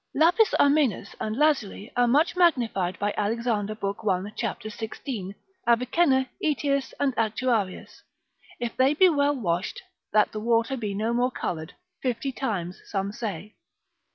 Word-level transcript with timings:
Lapis 0.15 0.55
armenus 0.59 1.13
and 1.19 1.35
lazuli 1.37 1.91
are 1.95 2.07
much 2.07 2.35
magnified 2.35 2.97
by 2.97 3.13
Alexander 3.15 3.77
lib. 3.79 3.97
1. 4.01 4.31
cap. 4.31 4.59
16. 4.67 5.35
Avicenna, 5.67 6.27
Aetius, 6.43 6.95
and 6.99 7.15
Actuarius, 7.17 8.01
if 8.59 8.75
they 8.77 8.95
be 8.95 9.09
well 9.09 9.35
washed, 9.35 9.83
that 10.11 10.31
the 10.31 10.39
water 10.39 10.75
be 10.75 10.95
no 10.95 11.13
more 11.13 11.29
coloured, 11.29 11.75
fifty 12.01 12.31
times 12.31 12.81
some 12.85 13.11
say. 13.11 13.53